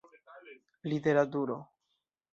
literaturo 0.89 1.55